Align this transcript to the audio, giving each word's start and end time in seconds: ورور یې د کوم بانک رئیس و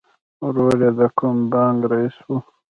ورور 0.45 0.75
یې 0.83 0.91
د 0.99 1.01
کوم 1.17 1.37
بانک 1.51 1.79
رئیس 1.91 2.15
و 2.27 2.29